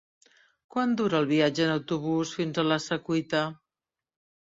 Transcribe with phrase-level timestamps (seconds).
[0.75, 3.47] Quant dura el viatge en autobús fins a la Secuita?